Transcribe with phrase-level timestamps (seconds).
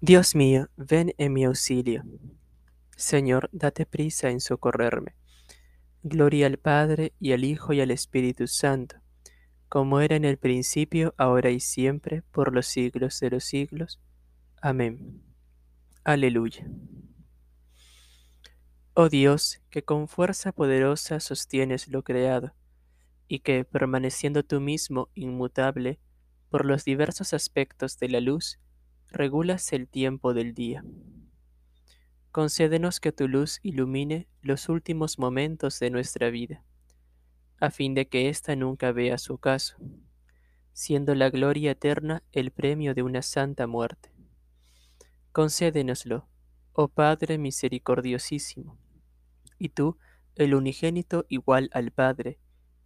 [0.00, 2.04] Dios mío, ven en mi auxilio.
[2.96, 5.16] Señor, date prisa en socorrerme.
[6.04, 9.00] Gloria al Padre, y al Hijo, y al Espíritu Santo,
[9.68, 14.00] como era en el principio, ahora y siempre, por los siglos de los siglos.
[14.62, 15.20] Amén.
[16.04, 16.70] Aleluya.
[18.94, 22.54] Oh Dios, que con fuerza poderosa sostienes lo creado,
[23.26, 25.98] y que, permaneciendo tú mismo inmutable,
[26.50, 28.60] por los diversos aspectos de la luz,
[29.10, 30.84] regulas el tiempo del día.
[32.30, 36.62] Concédenos que tu luz ilumine los últimos momentos de nuestra vida,
[37.58, 39.76] a fin de que ésta nunca vea su caso,
[40.72, 44.12] siendo la gloria eterna el premio de una santa muerte.
[45.32, 46.28] Concédenoslo,
[46.72, 48.78] oh Padre misericordiosísimo,
[49.58, 49.98] y tú,
[50.36, 52.38] el unigénito igual al Padre,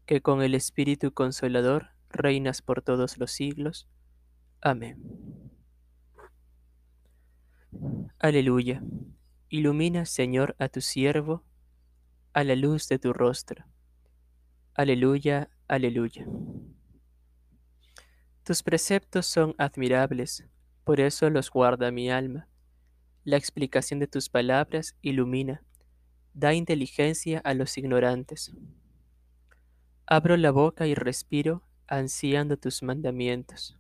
[0.07, 3.89] que con el Espíritu Consolador reinas por todos los siglos.
[4.61, 5.52] Amén.
[8.19, 8.83] Aleluya.
[9.49, 11.45] Ilumina, Señor, a tu siervo
[12.33, 13.65] a la luz de tu rostro.
[14.75, 16.27] Aleluya, aleluya.
[18.45, 20.45] Tus preceptos son admirables,
[20.85, 22.49] por eso los guarda mi alma.
[23.25, 25.63] La explicación de tus palabras ilumina,
[26.33, 28.53] da inteligencia a los ignorantes.
[30.07, 33.77] Abro la boca y respiro, ansiando tus mandamientos.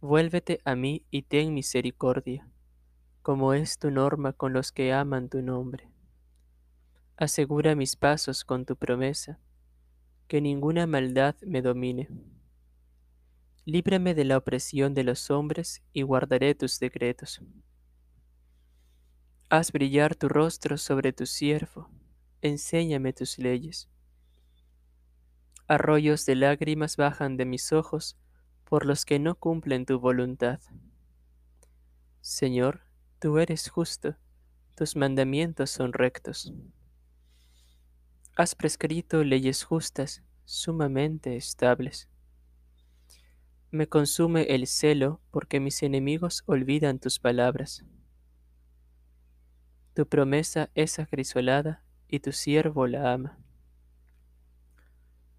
[0.00, 2.51] Vuélvete a mí y ten misericordia
[3.22, 5.88] como es tu norma con los que aman tu nombre.
[7.16, 9.38] Asegura mis pasos con tu promesa,
[10.26, 12.08] que ninguna maldad me domine.
[13.64, 17.40] Líbrame de la opresión de los hombres y guardaré tus decretos.
[19.48, 21.88] Haz brillar tu rostro sobre tu siervo,
[22.40, 23.88] enséñame tus leyes.
[25.68, 28.16] Arroyos de lágrimas bajan de mis ojos
[28.64, 30.60] por los que no cumplen tu voluntad.
[32.20, 32.82] Señor,
[33.22, 34.16] Tú eres justo,
[34.74, 36.52] tus mandamientos son rectos.
[38.36, 42.08] Has prescrito leyes justas, sumamente estables.
[43.70, 47.84] Me consume el celo porque mis enemigos olvidan tus palabras.
[49.94, 53.38] Tu promesa es acrisolada y tu siervo la ama.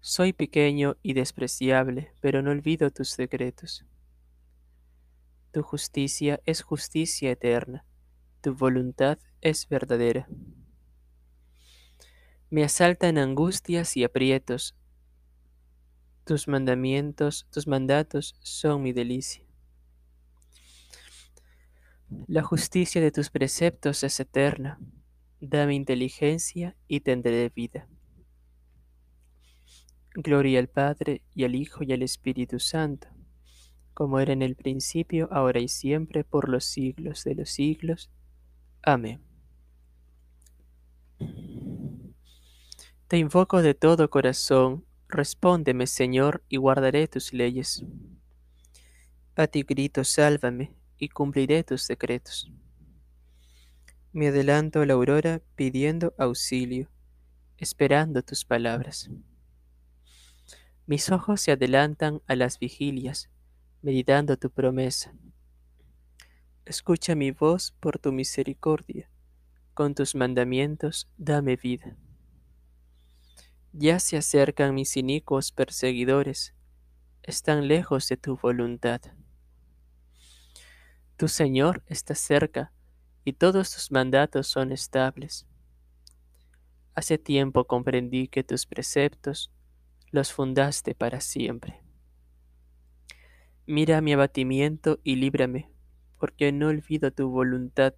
[0.00, 3.84] Soy pequeño y despreciable, pero no olvido tus decretos.
[5.54, 7.84] Tu justicia es justicia eterna,
[8.40, 10.28] tu voluntad es verdadera.
[12.50, 14.74] Me asaltan angustias y aprietos.
[16.24, 19.46] Tus mandamientos, tus mandatos son mi delicia.
[22.26, 24.80] La justicia de tus preceptos es eterna.
[25.40, 27.86] Dame inteligencia y tendré vida.
[30.14, 33.13] Gloria al Padre y al Hijo y al Espíritu Santo
[33.94, 38.10] como era en el principio, ahora y siempre, por los siglos de los siglos.
[38.82, 39.22] Amén.
[43.08, 47.84] Te invoco de todo corazón, respóndeme, Señor, y guardaré tus leyes.
[49.36, 52.50] A ti grito, sálvame, y cumpliré tus decretos.
[54.12, 56.88] Me adelanto a la aurora pidiendo auxilio,
[57.58, 59.10] esperando tus palabras.
[60.86, 63.30] Mis ojos se adelantan a las vigilias,
[63.84, 65.12] meditando tu promesa.
[66.64, 69.10] Escucha mi voz por tu misericordia,
[69.74, 71.94] con tus mandamientos dame vida.
[73.74, 76.54] Ya se acercan mis inicuos perseguidores,
[77.22, 79.02] están lejos de tu voluntad.
[81.18, 82.72] Tu Señor está cerca
[83.22, 85.46] y todos tus mandatos son estables.
[86.94, 89.52] Hace tiempo comprendí que tus preceptos
[90.10, 91.83] los fundaste para siempre.
[93.66, 95.70] Mira mi abatimiento y líbrame,
[96.18, 97.94] porque no olvido tu voluntad.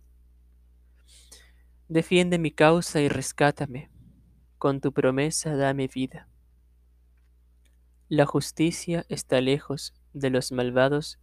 [1.88, 3.90] Defiende mi causa y rescátame,
[4.58, 6.28] con tu promesa dame vida.
[8.08, 11.18] La justicia está lejos de los malvados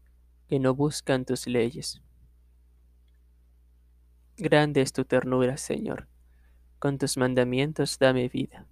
[0.49, 2.01] que no buscan tus leyes.
[4.35, 6.09] Grande es tu ternura, Señor,
[6.79, 8.67] con tus mandamientos dame vida.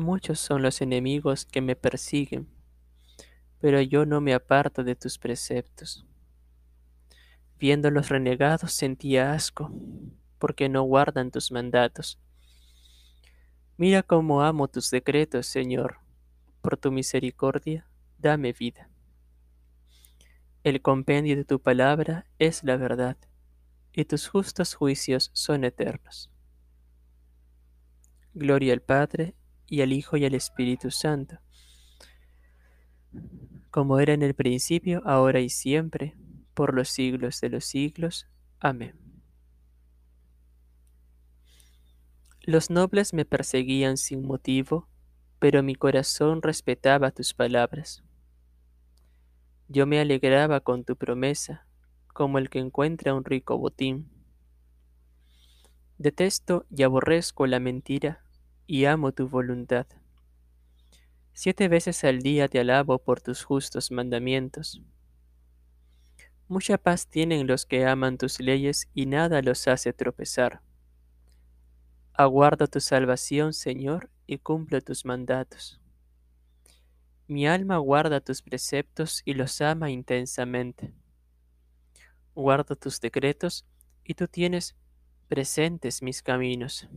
[0.00, 2.48] Muchos son los enemigos que me persiguen,
[3.60, 6.06] pero yo no me aparto de tus preceptos.
[7.58, 9.70] Viendo los renegados sentía asco,
[10.38, 12.18] porque no guardan tus mandatos.
[13.76, 15.98] Mira cómo amo tus decretos, Señor.
[16.62, 17.86] Por tu misericordia,
[18.16, 18.88] dame vida.
[20.64, 23.18] El compendio de tu palabra es la verdad,
[23.92, 26.30] y tus justos juicios son eternos.
[28.32, 29.34] Gloria al Padre,
[29.70, 31.38] y al Hijo y al Espíritu Santo,
[33.70, 36.16] como era en el principio, ahora y siempre,
[36.54, 38.26] por los siglos de los siglos.
[38.58, 38.98] Amén.
[42.42, 44.88] Los nobles me perseguían sin motivo,
[45.38, 48.02] pero mi corazón respetaba tus palabras.
[49.68, 51.66] Yo me alegraba con tu promesa,
[52.12, 54.10] como el que encuentra un rico botín.
[55.96, 58.24] Detesto y aborrezco la mentira,
[58.70, 59.84] y amo tu voluntad.
[61.32, 64.80] Siete veces al día te alabo por tus justos mandamientos.
[66.46, 70.60] Mucha paz tienen los que aman tus leyes y nada los hace tropezar.
[72.12, 75.80] Aguardo tu salvación, Señor, y cumplo tus mandatos.
[77.26, 80.94] Mi alma guarda tus preceptos y los ama intensamente.
[82.36, 83.66] Guardo tus decretos
[84.04, 84.76] y tú tienes
[85.26, 86.88] presentes mis caminos.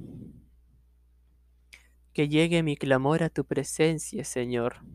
[2.13, 4.85] Que llegue mi clamor a tu presencia, Señor.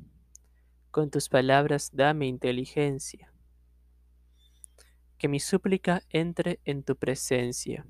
[0.93, 3.33] Con tus palabras dame inteligencia.
[5.19, 7.85] Que mi súplica entre en tu presencia.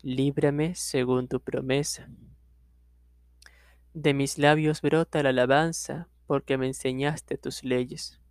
[0.00, 2.08] Líbrame según tu promesa.
[3.92, 8.22] De mis labios brota la alabanza, porque me enseñaste tus leyes.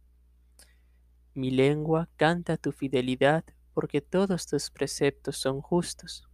[1.36, 3.46] Mi lengua canta tu fidelidad,
[3.76, 6.28] porque todos tus preceptos son justos.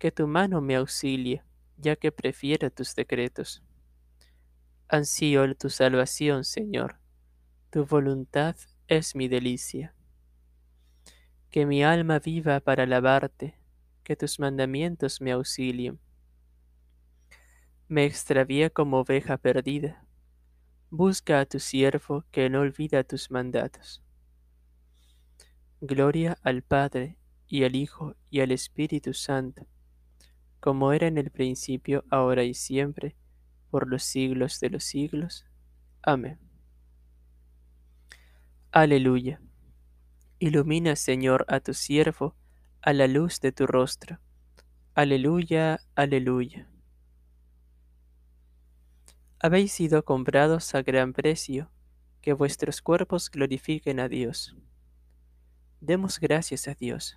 [0.00, 1.44] Que tu mano me auxilie
[1.78, 3.62] ya que prefiero tus decretos.
[4.88, 6.98] Ansío tu salvación, Señor,
[7.70, 8.56] tu voluntad
[8.88, 9.94] es mi delicia.
[11.50, 13.58] Que mi alma viva para alabarte,
[14.02, 15.98] que tus mandamientos me auxilien.
[17.86, 20.04] Me extravié como oveja perdida.
[20.90, 24.02] Busca a tu siervo que no olvida tus mandatos.
[25.80, 27.16] Gloria al Padre,
[27.46, 29.66] y al Hijo, y al Espíritu Santo
[30.60, 33.16] como era en el principio, ahora y siempre,
[33.70, 35.46] por los siglos de los siglos.
[36.02, 36.38] Amén.
[38.70, 39.40] Aleluya.
[40.38, 42.36] Ilumina, Señor, a tu siervo,
[42.82, 44.20] a la luz de tu rostro.
[44.94, 46.68] Aleluya, aleluya.
[49.40, 51.70] Habéis sido comprados a gran precio,
[52.20, 54.56] que vuestros cuerpos glorifiquen a Dios.
[55.80, 57.16] Demos gracias a Dios.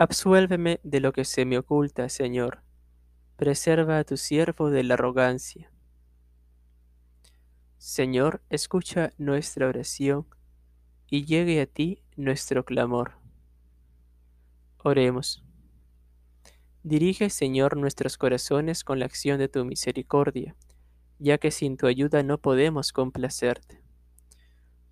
[0.00, 2.62] Absuélveme de lo que se me oculta, Señor.
[3.36, 5.70] Preserva a tu siervo de la arrogancia.
[7.76, 10.26] Señor, escucha nuestra oración
[11.06, 13.18] y llegue a ti nuestro clamor.
[14.78, 15.44] Oremos.
[16.82, 20.56] Dirige, Señor, nuestros corazones con la acción de tu misericordia,
[21.18, 23.82] ya que sin tu ayuda no podemos complacerte.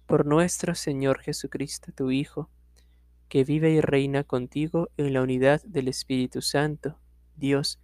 [0.04, 2.50] Por nuestro Señor Jesucristo, tu Hijo,
[3.28, 6.98] que vive y reina contigo en la unidad del Espíritu Santo,
[7.36, 7.78] Dios,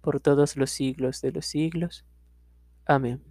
[0.00, 2.04] por todos los siglos de los siglos.
[2.86, 3.22] Amén.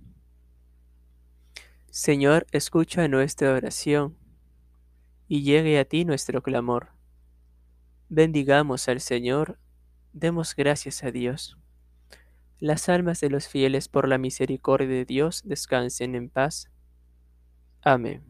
[1.90, 4.16] Señor, escucha nuestra oración
[5.28, 6.90] y llegue a ti nuestro clamor.
[8.10, 9.60] Bendigamos al Señor,
[10.14, 11.58] demos gracias a Dios.
[12.60, 16.70] Las almas de los fieles por la misericordia de Dios descansen en paz.
[17.82, 18.29] Amén.